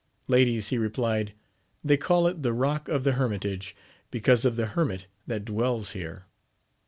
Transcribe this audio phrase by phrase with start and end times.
[0.27, 1.33] Ladies, he replied,
[1.83, 3.75] they call it the Eock of the Hermitage,
[4.09, 6.25] because of the hermit that dwells here.